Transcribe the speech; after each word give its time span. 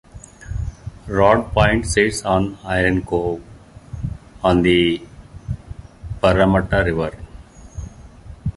Rodd 1.07 1.51
Point 1.53 1.85
sits 1.85 2.25
on 2.25 2.57
Iron 2.63 3.03
Cove, 3.05 3.43
on 4.43 4.63
the 4.63 5.05
Parramatta 6.19 6.83
River. 6.85 7.11